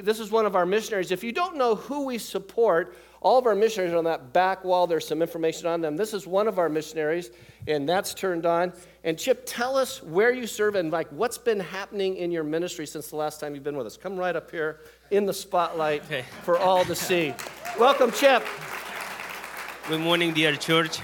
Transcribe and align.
this 0.00 0.20
is 0.20 0.30
one 0.30 0.46
of 0.46 0.56
our 0.56 0.66
missionaries. 0.66 1.10
If 1.10 1.24
you 1.24 1.32
don't 1.32 1.56
know 1.56 1.74
who 1.74 2.06
we 2.06 2.18
support, 2.18 2.96
all 3.20 3.38
of 3.38 3.46
our 3.46 3.54
missionaries 3.54 3.94
on 3.94 4.04
that 4.04 4.32
back 4.32 4.64
wall, 4.64 4.86
there's 4.86 5.06
some 5.06 5.22
information 5.22 5.66
on 5.66 5.80
them. 5.80 5.96
This 5.96 6.14
is 6.14 6.26
one 6.26 6.48
of 6.48 6.58
our 6.58 6.68
missionaries, 6.68 7.30
and 7.66 7.88
that's 7.88 8.14
turned 8.14 8.46
on. 8.46 8.72
And 9.04 9.18
Chip, 9.18 9.44
tell 9.46 9.76
us 9.76 10.02
where 10.02 10.32
you 10.32 10.46
serve 10.46 10.74
and 10.74 10.90
like 10.90 11.08
what's 11.10 11.38
been 11.38 11.60
happening 11.60 12.16
in 12.16 12.30
your 12.30 12.44
ministry 12.44 12.86
since 12.86 13.08
the 13.08 13.16
last 13.16 13.40
time 13.40 13.54
you've 13.54 13.64
been 13.64 13.76
with 13.76 13.86
us. 13.86 13.96
Come 13.96 14.16
right 14.16 14.36
up 14.36 14.50
here 14.50 14.80
in 15.10 15.26
the 15.26 15.34
spotlight 15.34 16.04
okay. 16.04 16.24
for 16.42 16.58
all 16.58 16.84
to 16.84 16.94
see. 16.94 17.34
Welcome, 17.78 18.12
Chip. 18.12 18.44
Good 19.88 20.00
morning, 20.00 20.32
dear 20.32 20.56
church. 20.56 20.98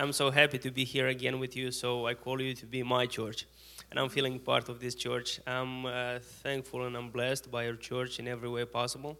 I'm 0.00 0.12
so 0.14 0.30
happy 0.30 0.56
to 0.60 0.70
be 0.70 0.84
here 0.84 1.08
again 1.08 1.38
with 1.38 1.54
you, 1.54 1.70
so 1.70 2.06
I 2.06 2.14
call 2.14 2.40
you 2.40 2.54
to 2.54 2.64
be 2.64 2.82
my 2.82 3.04
church 3.04 3.44
and 3.90 4.00
I'm 4.00 4.08
feeling 4.08 4.38
part 4.38 4.70
of 4.70 4.80
this 4.80 4.94
church. 4.94 5.40
I'm 5.46 5.84
uh, 5.84 6.20
thankful 6.42 6.86
and 6.86 6.96
I'm 6.96 7.10
blessed 7.10 7.50
by 7.50 7.64
your 7.64 7.76
church 7.76 8.18
in 8.18 8.26
every 8.26 8.48
way 8.48 8.64
possible. 8.64 9.18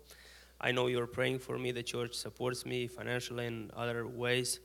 I 0.58 0.72
know 0.72 0.86
you're 0.86 1.06
praying 1.06 1.40
for 1.40 1.58
me. 1.58 1.70
The 1.70 1.82
church 1.82 2.14
supports 2.14 2.64
me 2.64 2.86
financially 2.86 3.44
and 3.44 3.70
other 3.72 4.06
ways. 4.06 4.60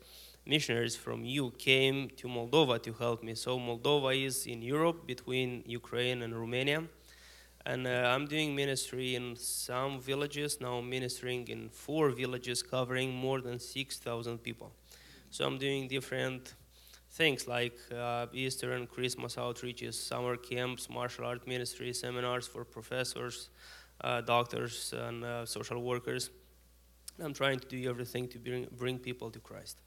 Missionaries 0.46 0.96
from 0.96 1.26
you 1.26 1.52
came 1.58 2.10
to 2.16 2.30
Moldova 2.30 2.82
to 2.84 2.94
help 2.94 3.22
me. 3.22 3.36
So 3.36 3.60
Moldova 3.60 4.16
is 4.16 4.48
in 4.48 4.62
Europe 4.62 5.06
between 5.06 5.64
Ukraine 5.66 6.22
and 6.22 6.34
Romania. 6.34 6.84
And 7.66 7.88
uh, 7.88 8.14
I'm 8.16 8.26
doing 8.26 8.56
ministry 8.56 9.16
in 9.16 9.36
some 9.36 10.00
villages. 10.00 10.62
Now 10.62 10.80
ministering 10.80 11.50
in 11.50 11.68
four 11.68 12.12
villages 12.12 12.64
covering 12.64 13.14
more 13.14 13.42
than 13.42 13.60
6,000 13.60 14.38
people. 14.38 14.72
So 15.36 15.46
I'm 15.46 15.58
doing 15.58 15.90
different 15.90 16.54
things 17.12 17.46
like 17.46 17.78
uh, 17.94 18.28
Easter 18.32 18.72
and 18.72 18.90
Christmas 18.90 19.36
outreaches, 19.36 19.96
summer 19.96 20.38
camps, 20.38 20.90
martial 20.90 21.26
art 21.26 21.46
ministry, 21.46 21.92
seminars 21.92 22.48
for 22.48 22.64
professors, 22.64 23.50
uh, 24.00 24.22
doctors, 24.22 24.94
and 24.98 25.26
uh, 25.26 25.46
social 25.46 25.84
workers. 25.84 26.30
I'm 27.20 27.34
trying 27.34 27.60
to 27.60 27.68
do 27.68 27.90
everything 27.90 28.30
to 28.30 28.40
bring, 28.40 28.68
bring 28.78 28.98
people 28.98 29.30
to 29.30 29.40
Christ. 29.40 29.82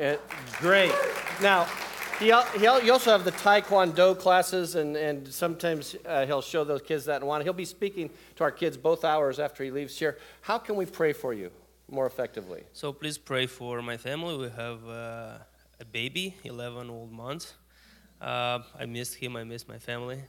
Uh, 0.00 0.16
great. 0.60 0.94
Now, 1.42 1.66
he, 2.18 2.32
he, 2.58 2.66
also 2.90 3.10
have 3.10 3.24
the 3.24 3.32
Taekwondo 3.32 4.18
classes, 4.18 4.76
and, 4.76 4.96
and 4.96 5.28
sometimes 5.28 5.94
uh, 6.06 6.24
he'll 6.24 6.40
show 6.40 6.64
those 6.64 6.80
kids 6.80 7.04
that 7.04 7.16
and 7.16 7.26
want. 7.26 7.44
He'll 7.44 7.52
be 7.52 7.66
speaking 7.66 8.08
to 8.36 8.44
our 8.44 8.50
kids 8.50 8.78
both 8.78 9.04
hours 9.04 9.38
after 9.38 9.62
he 9.62 9.70
leaves 9.70 9.98
here. 9.98 10.16
How 10.40 10.56
can 10.56 10.74
we 10.74 10.86
pray 10.86 11.12
for 11.12 11.34
you 11.34 11.50
more 11.90 12.06
effectively? 12.06 12.64
So 12.72 12.92
please 12.92 13.18
pray 13.18 13.46
for 13.46 13.82
my 13.82 13.96
family. 13.96 14.36
We 14.36 14.48
have 14.50 14.88
uh, 14.88 15.38
a 15.80 15.84
baby, 15.90 16.34
11 16.44 16.90
old 16.90 17.12
months. 17.12 17.54
Uh, 18.20 18.60
I 18.78 18.86
missed 18.86 19.14
him, 19.16 19.36
I 19.36 19.44
missed 19.44 19.68
my 19.68 19.78
family. 19.78 20.20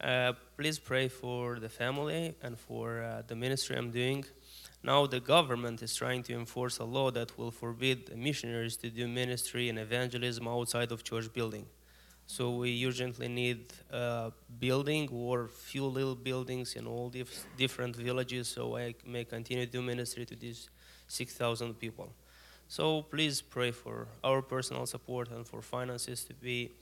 Uh, 0.00 0.32
please 0.56 0.78
pray 0.78 1.08
for 1.08 1.60
the 1.60 1.68
family 1.68 2.34
and 2.42 2.58
for 2.58 3.02
uh, 3.02 3.22
the 3.26 3.36
ministry 3.36 3.76
I'm 3.76 3.90
doing. 3.90 4.24
Now, 4.82 5.06
the 5.06 5.20
government 5.20 5.80
is 5.80 5.94
trying 5.94 6.24
to 6.24 6.34
enforce 6.34 6.78
a 6.78 6.84
law 6.84 7.12
that 7.12 7.38
will 7.38 7.52
forbid 7.52 8.16
missionaries 8.16 8.76
to 8.78 8.90
do 8.90 9.06
ministry 9.06 9.68
and 9.68 9.78
evangelism 9.78 10.48
outside 10.48 10.90
of 10.90 11.04
church 11.04 11.32
building. 11.32 11.66
So 12.26 12.50
we 12.50 12.84
urgently 12.86 13.28
need 13.28 13.72
a 13.90 14.32
building 14.58 15.08
or 15.12 15.48
few 15.48 15.86
little 15.86 16.14
buildings 16.14 16.74
in 16.74 16.86
all 16.86 17.10
dif- 17.10 17.46
different 17.56 17.94
villages 17.94 18.48
so 18.48 18.76
I 18.76 18.94
may 19.06 19.24
continue 19.24 19.66
to 19.66 19.70
do 19.70 19.82
ministry 19.82 20.24
to 20.26 20.36
these 20.36 20.70
6,000 21.12 21.78
people. 21.78 22.12
So 22.68 23.02
please 23.02 23.42
pray 23.42 23.70
for 23.70 24.08
our 24.24 24.40
personal 24.40 24.86
support 24.86 25.30
and 25.30 25.46
for 25.46 25.60
finances 25.60 26.24
to 26.24 26.34
be 26.34 26.72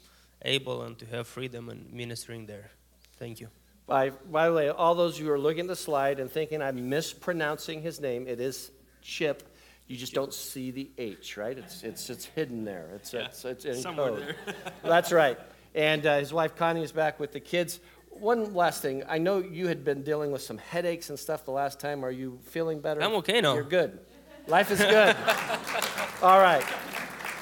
able 0.42 0.82
and 0.82 0.96
to 0.98 1.06
have 1.06 1.26
freedom 1.26 1.68
in 1.68 1.86
ministering 1.92 2.46
there. 2.46 2.70
Thank 3.18 3.40
you. 3.40 3.48
By, 3.86 4.10
by 4.10 4.46
the 4.48 4.54
way, 4.54 4.68
all 4.68 4.94
those 4.94 5.18
who 5.18 5.28
are 5.30 5.38
looking 5.38 5.62
at 5.62 5.66
the 5.66 5.76
slide 5.76 6.20
and 6.20 6.30
thinking 6.30 6.62
I'm 6.62 6.88
mispronouncing 6.88 7.82
his 7.82 8.00
name, 8.00 8.28
it 8.28 8.40
is 8.40 8.70
Chip. 9.02 9.42
You 9.88 9.96
just 9.96 10.14
don't 10.14 10.32
see 10.32 10.70
the 10.70 10.88
H, 10.96 11.36
right? 11.36 11.58
It's, 11.58 11.82
it's, 11.82 12.08
it's 12.08 12.24
hidden 12.24 12.64
there. 12.64 12.88
It's, 12.94 13.12
yeah, 13.12 13.24
it's, 13.24 13.44
it's 13.44 13.64
in 13.64 13.74
somewhere 13.74 14.10
code. 14.10 14.36
there. 14.46 14.54
That's 14.84 15.10
right. 15.10 15.36
And 15.74 16.06
uh, 16.06 16.18
his 16.18 16.32
wife 16.32 16.54
Connie 16.54 16.84
is 16.84 16.92
back 16.92 17.18
with 17.18 17.32
the 17.32 17.40
kids. 17.40 17.80
One 18.10 18.54
last 18.54 18.80
thing. 18.80 19.02
I 19.08 19.18
know 19.18 19.38
you 19.38 19.66
had 19.66 19.84
been 19.84 20.04
dealing 20.04 20.30
with 20.30 20.42
some 20.42 20.58
headaches 20.58 21.10
and 21.10 21.18
stuff 21.18 21.44
the 21.44 21.50
last 21.50 21.80
time. 21.80 22.04
Are 22.04 22.12
you 22.12 22.38
feeling 22.44 22.80
better? 22.80 23.02
I'm 23.02 23.14
okay 23.14 23.40
now. 23.40 23.54
You're 23.54 23.64
good. 23.64 23.98
Life 24.50 24.72
is 24.72 24.80
good. 24.80 25.16
All 26.22 26.40
right. 26.40 26.64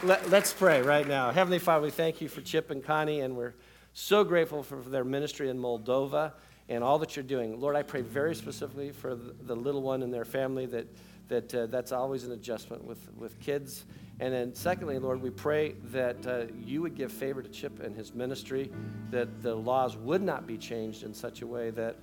Let, 0.02 0.30
us 0.30 0.52
pray 0.52 0.82
right 0.82 1.08
now. 1.08 1.30
Heavenly 1.30 1.58
Father, 1.58 1.84
we 1.84 1.90
thank 1.90 2.20
you 2.20 2.28
for 2.28 2.42
Chip 2.42 2.70
and 2.70 2.84
Connie, 2.84 3.20
and 3.20 3.34
we're 3.34 3.54
so 3.94 4.24
grateful 4.24 4.62
for, 4.62 4.76
their 4.76 5.04
ministry 5.04 5.48
in 5.48 5.58
Moldova 5.58 6.32
and 6.68 6.84
all 6.84 6.98
that 6.98 7.16
you're 7.16 7.22
doing. 7.22 7.58
Lord, 7.58 7.76
I 7.76 7.82
pray 7.82 8.02
very 8.02 8.34
specifically 8.34 8.92
for 8.92 9.14
the, 9.14 9.34
the 9.44 9.56
little 9.56 9.80
one 9.80 10.02
and 10.02 10.12
their 10.12 10.26
family 10.26 10.66
that, 10.66 10.86
that 11.28 11.54
uh, 11.54 11.66
that's 11.68 11.92
always 11.92 12.24
an 12.24 12.32
adjustment 12.32 12.84
with, 12.84 12.98
with 13.16 13.40
kids. 13.40 13.86
And 14.20 14.34
then, 14.34 14.54
secondly, 14.54 14.98
Lord, 14.98 15.22
we 15.22 15.30
pray 15.30 15.76
that 15.84 16.26
uh, 16.26 16.42
you 16.62 16.82
would 16.82 16.94
give 16.94 17.10
favor 17.10 17.40
to 17.40 17.48
Chip 17.48 17.82
and 17.82 17.96
his 17.96 18.12
ministry, 18.12 18.70
that 19.10 19.40
the 19.40 19.54
laws 19.54 19.96
would 19.96 20.20
not 20.20 20.46
be 20.46 20.58
changed 20.58 21.04
in 21.04 21.14
such 21.14 21.40
a 21.40 21.46
way 21.46 21.70
that 21.70 21.96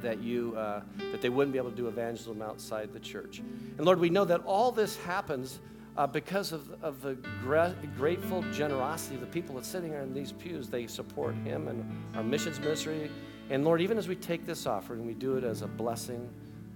that 0.00 0.22
you 0.22 0.54
uh, 0.56 0.82
that 1.12 1.20
they 1.20 1.28
wouldn't 1.28 1.52
be 1.52 1.58
able 1.58 1.70
to 1.70 1.76
do 1.76 1.88
evangelism 1.88 2.42
outside 2.42 2.92
the 2.92 3.00
church. 3.00 3.40
And 3.76 3.86
Lord, 3.86 3.98
we 3.98 4.10
know 4.10 4.24
that 4.24 4.42
all 4.44 4.72
this 4.72 4.96
happens 4.96 5.60
uh, 5.96 6.06
because 6.06 6.52
of, 6.52 6.70
of 6.82 7.02
the 7.02 7.14
gra- 7.42 7.74
grateful 7.96 8.42
generosity 8.52 9.16
of 9.16 9.20
the 9.20 9.26
people 9.26 9.54
that 9.56 9.64
sitting 9.64 9.90
here 9.90 10.00
in 10.00 10.14
these 10.14 10.32
pews. 10.32 10.68
They 10.68 10.86
support 10.86 11.34
Him 11.36 11.68
and 11.68 11.84
our 12.14 12.22
missions 12.22 12.58
ministry. 12.60 13.10
And 13.50 13.64
Lord, 13.64 13.80
even 13.80 13.98
as 13.98 14.08
we 14.08 14.14
take 14.14 14.46
this 14.46 14.66
offering, 14.66 15.04
we 15.06 15.14
do 15.14 15.36
it 15.36 15.44
as 15.44 15.62
a 15.62 15.66
blessing 15.66 16.28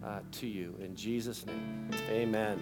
uh, 0.04 0.20
to 0.32 0.46
you. 0.46 0.74
In 0.80 0.94
Jesus' 0.94 1.46
name, 1.46 1.90
amen. 2.10 2.60